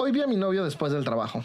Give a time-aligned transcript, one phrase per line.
[0.00, 1.42] Hoy vi a mi novio después del trabajo.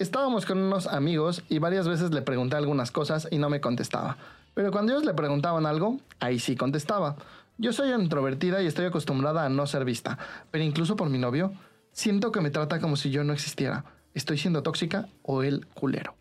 [0.00, 4.16] Estábamos con unos amigos y varias veces le pregunté algunas cosas y no me contestaba.
[4.52, 7.14] Pero cuando ellos le preguntaban algo, ahí sí contestaba.
[7.56, 10.18] Yo soy introvertida y estoy acostumbrada a no ser vista,
[10.50, 11.52] pero incluso por mi novio,
[11.92, 13.84] siento que me trata como si yo no existiera.
[14.12, 16.16] ¿Estoy siendo tóxica o él culero?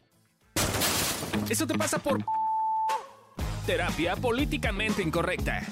[1.50, 2.24] Eso te pasa por
[3.66, 5.66] terapia políticamente incorrecta.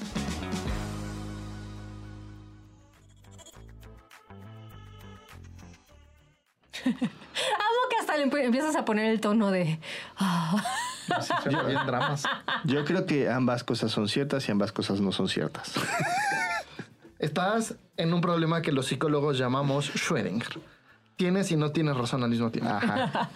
[6.86, 9.78] Amo que hasta le empiezas a poner el tono de.
[10.18, 10.62] ah.
[11.42, 12.24] Sí, bien dramas.
[12.64, 15.72] Yo creo que ambas cosas son ciertas y ambas cosas no son ciertas.
[17.18, 20.60] Estás en un problema que los psicólogos llamamos Schrödinger.
[21.16, 22.70] Tienes y no tienes razón al mismo tiempo.
[22.70, 23.30] Ajá.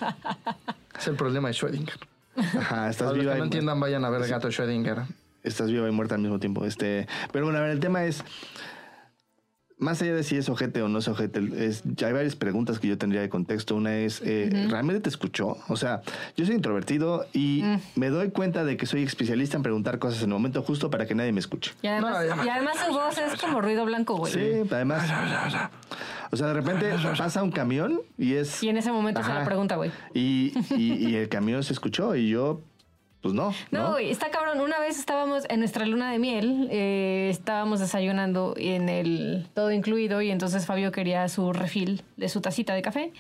[0.99, 1.99] Es el problema de Schrödinger.
[2.37, 5.05] Ajá, estás los que viva no y entiendan, vayan a ver el gato Schrödinger.
[5.43, 6.65] estás viva y muerta al mismo tiempo.
[6.65, 8.25] Este, pero bueno, a ver, el tema es
[9.79, 12.79] más allá de si es ojete o no es ojete, es, ya hay varias preguntas
[12.79, 13.75] que yo tendría de contexto.
[13.77, 15.59] Una es, eh, ¿realmente te escuchó?
[15.69, 16.01] O sea,
[16.37, 17.63] yo soy introvertido y
[17.95, 21.05] me doy cuenta de que soy especialista en preguntar cosas en el momento justo para
[21.07, 21.73] que nadie me escuche.
[21.83, 24.33] Y además, No, ya- y además su voz es como ruido blanco, güey.
[24.33, 25.11] Sí, además.
[26.31, 28.63] O sea, de repente pasa un camión y es.
[28.63, 29.41] Y en ese momento se Ajá.
[29.41, 29.91] la pregunta, güey.
[30.15, 32.63] Y, y- y el camión se escuchó y yo,
[33.21, 33.53] pues no.
[33.71, 34.61] No, está cabrón.
[34.61, 40.23] Una vez estábamos en nuestra luna de miel, eh, estábamos desayunando en el todo incluido
[40.23, 43.13] y entonces Fabio quería su refil de su tacita de café.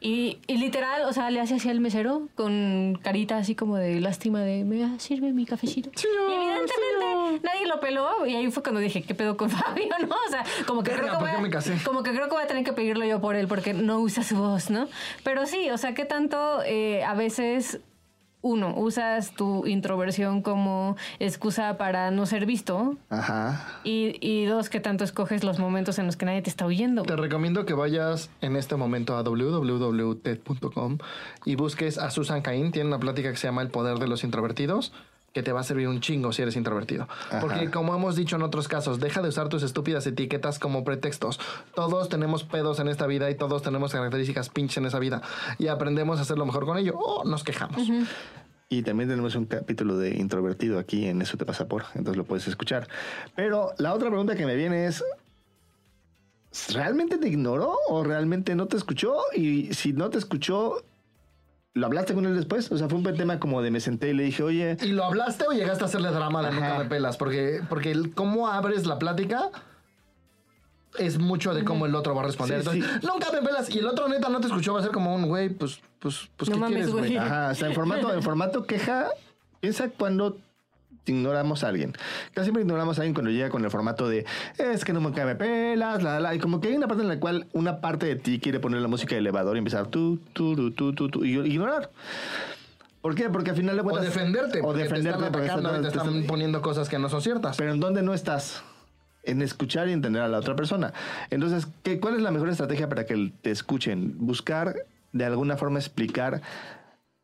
[0.00, 4.00] Y, y literal, o sea, le hace así al mesero con carita así como de
[4.00, 5.90] lástima de, me sirve mi cafecito.
[5.94, 9.86] Señor, y evidentemente nadie lo peló y ahí fue cuando dije, ¿qué pedo con Fabio?
[10.06, 10.14] ¿No?
[10.14, 11.78] O sea, como que, Verga, creo que, ¿por voy qué a, me casé?
[11.86, 14.22] como que creo que voy a tener que pedirlo yo por él porque no usa
[14.22, 14.88] su voz, ¿no?
[15.22, 17.80] Pero sí, o sea, ¿qué tanto eh, a veces
[18.44, 22.96] uno, usas tu introversión como excusa para no ser visto.
[23.08, 23.80] Ajá.
[23.84, 27.02] Y, y dos, que tanto escoges los momentos en los que nadie te está oyendo.
[27.02, 30.98] Te recomiendo que vayas en este momento a www.ted.com
[31.46, 32.70] y busques a Susan Cain.
[32.70, 34.92] Tiene una plática que se llama El poder de los introvertidos
[35.34, 37.08] que te va a servir un chingo si eres introvertido.
[37.28, 37.40] Ajá.
[37.40, 41.40] Porque como hemos dicho en otros casos, deja de usar tus estúpidas etiquetas como pretextos.
[41.74, 45.22] Todos tenemos pedos en esta vida y todos tenemos características pinches en esa vida
[45.58, 47.82] y aprendemos a hacerlo mejor con ello o nos quejamos.
[48.68, 52.24] Y también tenemos un capítulo de introvertido aquí en Eso te pasa por, entonces lo
[52.24, 52.88] puedes escuchar.
[53.34, 55.02] Pero la otra pregunta que me viene es,
[56.72, 59.16] ¿realmente te ignoró o realmente no te escuchó?
[59.34, 60.84] Y si no te escuchó,
[61.74, 62.70] ¿lo hablaste con él después?
[62.72, 65.04] O sea, fue un tema como de me senté y le dije, oye, ¿Y lo
[65.04, 67.16] hablaste o llegaste a hacerle drama de nunca me pelas?
[67.16, 69.50] Porque, porque el cómo abres la plática
[70.98, 72.62] es mucho de cómo el otro va a responder.
[72.62, 73.68] Sí, Entonces, nunca me pelas.
[73.74, 76.28] Y el otro neta no te escuchó, va a ser como un güey, pues, pues,
[76.36, 77.06] pues, No ¿qué mames, quieres, güey?
[77.06, 77.16] güey.
[77.18, 79.08] Ajá, o sea, en formato, en formato queja,
[79.60, 80.38] piensa cuando
[81.06, 81.92] ignoramos a alguien.
[82.32, 84.24] Casi siempre ignoramos a alguien cuando llega con el formato de
[84.58, 86.88] es que no me cae me pelas, la, la, la", y como que hay una
[86.88, 89.58] parte en la cual una parte de ti quiere poner la música de elevador y
[89.58, 91.90] empezar tú, tú, tú, tú, tú, tú, y ignorar.
[93.00, 93.28] ¿Por qué?
[93.28, 94.60] Porque al final le O cuentas- defenderte.
[94.62, 95.18] O defenderte.
[95.18, 97.56] Te están atacando te están- están poniendo cosas que no son ciertas.
[97.56, 98.62] pero en dónde no estás
[99.24, 100.92] en escuchar y entender a la otra persona.
[101.30, 104.14] Entonces, ¿qué, ¿cuál es la mejor estrategia para que te escuchen?
[104.18, 104.74] Buscar
[105.12, 106.40] de alguna forma explicar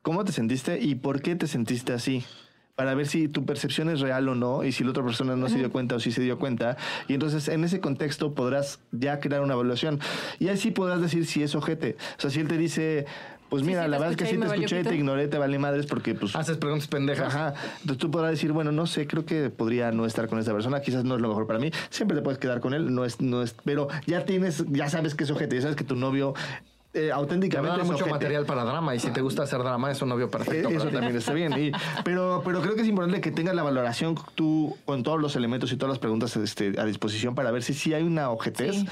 [0.02, 2.24] cómo te sentiste y por qué te sentiste así.
[2.80, 5.50] Para ver si tu percepción es real o no y si la otra persona no
[5.50, 6.78] se dio cuenta o sí se dio cuenta.
[7.08, 10.00] Y entonces en ese contexto podrás ya crear una evaluación.
[10.38, 11.98] Y así podrás decir si es ojete.
[12.16, 13.04] O sea, si él te dice,
[13.50, 15.84] pues mira, sí, la verdad es que sí te escuché, te ignoré, te vale madres
[15.84, 17.34] porque pues Haces preguntas pendejas.
[17.34, 17.52] Ajá.
[17.80, 20.80] Entonces tú podrás decir, bueno, no sé, creo que podría no estar con esta persona,
[20.80, 21.70] quizás no es lo mejor para mí.
[21.90, 25.14] Siempre te puedes quedar con él, no es, no es, pero ya tienes, ya sabes
[25.14, 26.32] que es ojete, ya sabes que tu novio
[26.92, 28.94] eh, Te auténticamente es mucho material para drama.
[28.94, 30.68] Y si te gusta hacer drama, es un novio Eh, perfecto.
[30.68, 30.96] Eso para ti.
[30.96, 31.52] también está bien.
[31.58, 31.72] Y-
[32.04, 35.70] pero, pero creo que es importante que tengas la valoración tú con todos los elementos
[35.72, 38.76] y todas las preguntas este, a disposición para ver si sí hay una ojetez.
[38.76, 38.86] Sí.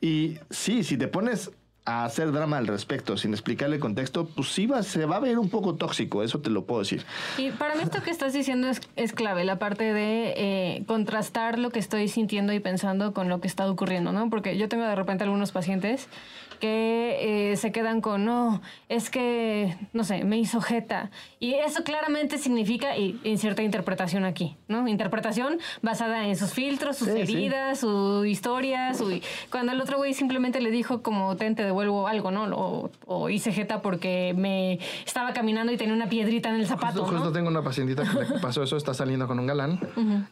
[0.00, 1.50] Y sí, si te pones
[1.88, 5.20] a hacer drama al respecto sin explicarle el contexto, pues sí va, se va a
[5.20, 7.02] ver un poco tóxico, eso te lo puedo decir.
[7.38, 11.58] Y para mí esto que estás diciendo es, es clave, la parte de eh, contrastar
[11.58, 14.28] lo que estoy sintiendo y pensando con lo que está ocurriendo, ¿no?
[14.28, 16.08] Porque yo tengo de repente algunos pacientes
[16.60, 21.10] que eh, se quedan con, no, es que, no sé, me hizo jeta.
[21.38, 24.88] Y eso claramente significa, y en cierta interpretación aquí, ¿no?
[24.88, 27.20] Interpretación basada en sus filtros, sus Sí, sí.
[27.20, 29.20] heridas, su historia, su...
[29.50, 32.44] Cuando el otro güey simplemente le dijo como, ten, te devuelvo algo, ¿no?
[32.56, 37.00] O, o hice jeta porque me estaba caminando y tenía una piedrita en el zapato,
[37.00, 37.18] Justo, ¿no?
[37.18, 39.80] justo tengo una pacientita que le pasó eso, está saliendo con un galán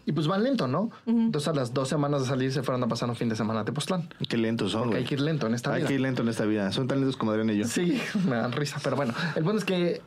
[0.05, 0.91] y pues van lento, ¿no?
[1.07, 3.61] Entonces a las dos semanas de salir se fueron a pasar un fin de semana
[3.61, 4.09] a Tepoztlán.
[4.29, 5.89] Qué lentos son, Porque hay que ir lento en esta Hay vida.
[5.89, 6.73] que ir lento en esta vida.
[6.73, 7.65] Son tan lentos como Adrián y yo.
[7.67, 10.03] Sí, me dan risa, pero bueno, el punto es que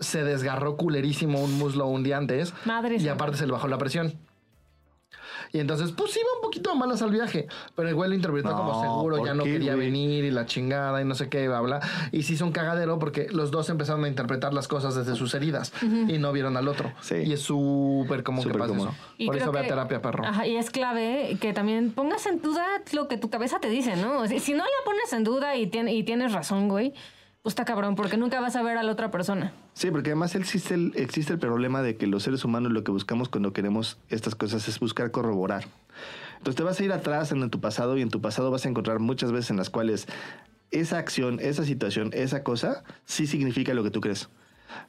[0.00, 3.78] se desgarró culerísimo un muslo un día antes Madre y aparte se le bajó la
[3.78, 4.14] presión.
[5.52, 7.46] Y entonces, pues iba un poquito de malas al viaje.
[7.76, 10.30] Pero el güey lo interpretó No, como seguro, ¿por ya no qué, quería venir y
[10.30, 11.80] la chingada y no sé qué, bla, bla.
[12.12, 15.34] Y se hizo un cagadero porque los dos empezaron a interpretar las cosas desde sus
[15.34, 16.92] heridas y no vieron al otro.
[17.00, 17.16] Sí.
[17.16, 18.88] Y es súper común que pase común.
[18.88, 18.96] eso.
[19.18, 20.24] Y Por eso ve a terapia, perro.
[20.24, 23.96] Ajá, y es clave que también pongas en duda lo que tu cabeza te dice,
[23.96, 24.20] ¿no?
[24.20, 26.94] O sea, si no la pones en duda y, tien- y tienes razón, güey,
[27.44, 29.52] pues está cabrón, porque nunca vas a ver a la otra persona.
[29.74, 32.90] Sí, porque además existe el, existe el problema de que los seres humanos lo que
[32.90, 35.66] buscamos cuando queremos estas cosas es buscar corroborar.
[36.38, 38.70] Entonces te vas a ir atrás en tu pasado y en tu pasado vas a
[38.70, 40.06] encontrar muchas veces en las cuales
[40.70, 44.30] esa acción, esa situación, esa cosa sí significa lo que tú crees.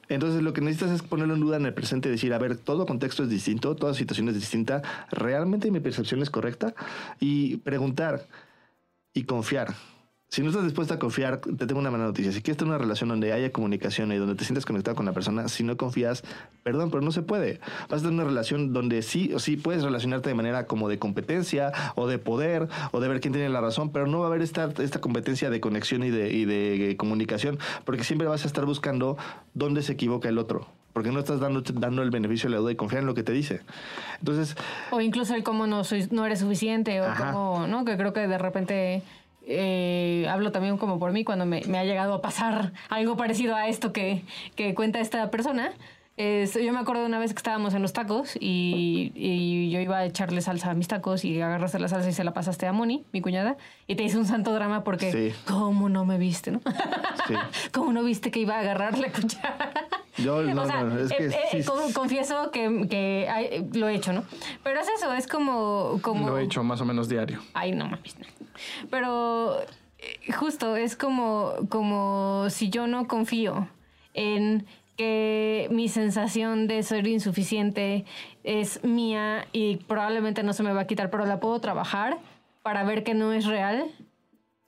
[0.08, 2.56] Entonces lo que necesitas es ponerlo en duda en el presente y decir, a ver,
[2.56, 4.80] todo contexto es distinto, toda situación es distinta,
[5.10, 6.74] realmente mi percepción es correcta
[7.20, 8.26] y preguntar
[9.12, 9.74] y confiar.
[10.28, 12.32] Si no estás dispuesto a confiar, te tengo una mala noticia.
[12.32, 15.12] Si quieres tener una relación donde haya comunicación y donde te sientas conectado con la
[15.12, 16.24] persona, si no confías,
[16.64, 17.60] perdón, pero no se puede.
[17.88, 20.98] Vas a tener una relación donde sí o sí puedes relacionarte de manera como de
[20.98, 24.28] competencia o de poder o de ver quién tiene la razón, pero no va a
[24.28, 28.48] haber esta, esta competencia de conexión y de, y de comunicación, porque siempre vas a
[28.48, 29.16] estar buscando
[29.54, 30.66] dónde se equivoca el otro.
[30.92, 33.22] Porque no estás dando, dando el beneficio de la duda y confiar en lo que
[33.22, 33.60] te dice.
[34.18, 34.56] Entonces,
[34.90, 37.32] O incluso el cómo no, soy, no eres suficiente, o Ajá.
[37.32, 37.84] cómo, ¿no?
[37.84, 39.02] Que creo que de repente
[39.46, 43.54] eh, hablo también como por mí cuando me, me ha llegado a pasar algo parecido
[43.56, 44.22] a esto que,
[44.56, 45.72] que cuenta esta persona.
[46.18, 49.98] Yo me acuerdo de una vez que estábamos en los tacos y, y yo iba
[49.98, 52.72] a echarle salsa a mis tacos y agarraste la salsa y se la pasaste a
[52.72, 55.34] Moni, mi cuñada, y te hice un santo drama porque, Sí.
[55.46, 56.62] ¿cómo no me viste, no?
[57.28, 57.34] sí.
[57.72, 59.70] ¿Cómo no viste que iba a agarrar la cuchara?
[60.18, 63.94] Yo, no, o sea, no, es que eh, eh, sí- confieso que, que lo he
[63.94, 64.24] hecho, ¿no?
[64.62, 65.98] Pero es eso, es como...
[66.02, 67.40] como Lo he hecho más o menos diario.
[67.54, 68.18] Ay, no mames.
[68.18, 68.26] no.
[68.90, 69.60] Pero
[69.98, 73.68] eh, justo es como, como si yo no confío
[74.14, 74.66] en
[74.96, 78.06] que mi sensación de ser insuficiente
[78.44, 82.16] es mía y probablemente no se me va a quitar, pero la puedo trabajar
[82.62, 83.90] para ver que no es real.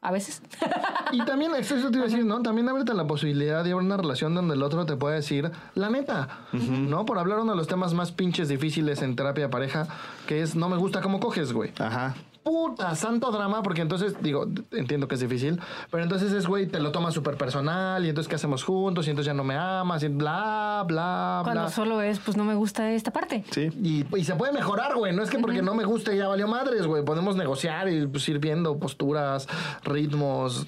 [0.00, 0.42] A veces.
[1.12, 2.42] Y también, eso te iba a decir, ¿no?
[2.42, 5.90] También ábrete la posibilidad de haber una relación donde el otro te pueda decir la
[5.90, 7.04] neta, ¿no?
[7.06, 9.86] Por hablar uno de los temas más pinches difíciles en terapia de pareja,
[10.26, 11.72] que es no me gusta cómo coges, güey.
[11.78, 12.14] Ajá.
[12.42, 16.80] Puta, santo drama, porque entonces, digo, entiendo que es difícil, pero entonces es, güey, te
[16.80, 19.06] lo tomas súper personal, y entonces, ¿qué hacemos juntos?
[19.06, 21.70] Y entonces ya no me amas, y bla, bla, Cuando bla.
[21.70, 23.44] solo es, pues no me gusta esta parte.
[23.50, 23.70] Sí.
[23.82, 25.14] Y, y se puede mejorar, güey.
[25.14, 27.04] No es que porque no me guste ya valió madres, güey.
[27.04, 29.46] Podemos negociar y pues, ir viendo posturas,
[29.84, 30.66] ritmos,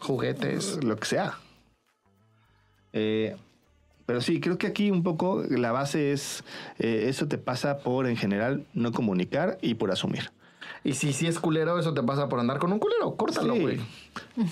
[0.00, 0.82] juguetes.
[0.82, 1.38] lo que sea.
[2.92, 3.36] Eh,
[4.06, 6.44] pero sí, creo que aquí un poco la base es,
[6.78, 10.30] eh, eso te pasa por en general no comunicar y por asumir.
[10.84, 13.16] Y si sí es culero, eso te pasa por andar con un culero.
[13.16, 13.60] Córtalo, Sí.
[13.62, 13.80] güey.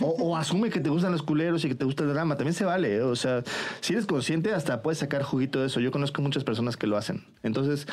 [0.00, 2.36] O, o asume que te gustan los culeros y que te gusta el drama.
[2.36, 2.96] También se vale.
[2.96, 3.02] ¿eh?
[3.02, 3.42] O sea,
[3.80, 5.78] si eres consciente, hasta puedes sacar juguito de eso.
[5.80, 7.22] Yo conozco muchas personas que lo hacen.
[7.42, 7.86] Entonces,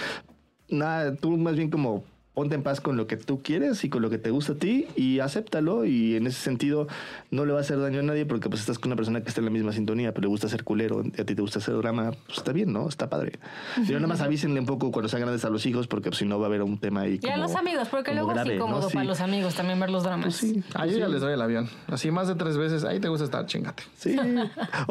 [0.70, 2.06] nada, tú más bien como
[2.40, 4.56] ponte en paz con lo que tú quieres y con lo que te gusta a
[4.56, 5.84] ti y acéptalo.
[5.84, 6.88] Y en ese sentido,
[7.32, 9.28] no le va a hacer daño a nadie porque pues estás con una persona que
[9.28, 11.60] está en la misma sintonía, pero le gusta hacer culero, y a ti te gusta
[11.60, 12.12] hacer drama.
[12.28, 12.88] Pues está bien, ¿no?
[12.88, 13.34] Está padre.
[13.78, 16.26] Y nada más avísenle un poco cuando sean grandes a los hijos porque pues, si
[16.26, 17.20] no va a haber un tema ahí.
[17.22, 18.66] Y a como- los amigos, porque como luego grave, es ¿no?
[18.68, 18.94] incómodo Sí.
[18.96, 20.24] para los amigos también ver los dramas.
[20.24, 20.64] Pues sí.
[20.76, 21.00] Ah, yo sí.
[21.00, 21.70] ya les doy el avión.
[21.88, 22.86] Así más de tres veces.
[22.86, 23.84] Ahí te gusta estar, chingate.
[23.98, 24.16] Sí.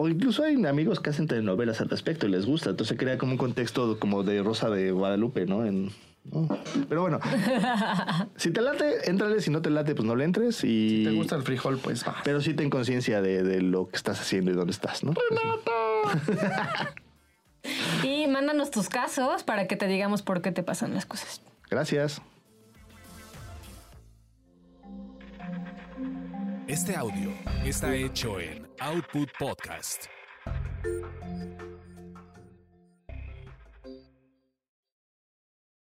[0.00, 2.70] o incluso hay amigos que hacen telenovelas al respecto y les gusta.
[2.70, 5.66] Entonces se crea como un contexto como de Rosa de Guadalupe, ¿no?
[5.66, 5.90] En,
[6.24, 6.48] ¿no?
[6.88, 7.20] Pero bueno,
[8.36, 9.42] si te late, éntrale.
[9.42, 10.64] Si no te late, pues no le entres.
[10.64, 12.16] Y, Si te gusta el frijol, pues va.
[12.24, 15.12] Pero sí ten conciencia de, de lo que estás haciendo y dónde estás, ¿no?
[18.02, 21.42] Y mándanos tus casos para que te digamos por qué te pasan las cosas.
[21.68, 22.22] Gracias.
[26.66, 27.32] Este audio
[27.66, 30.08] está hecho en Output Podcast.